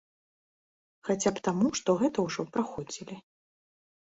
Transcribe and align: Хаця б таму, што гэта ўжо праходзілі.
Хаця 1.09 1.29
б 1.35 1.43
таму, 1.49 1.67
што 1.81 1.97
гэта 2.01 2.27
ўжо 2.27 2.41
праходзілі. 2.57 3.15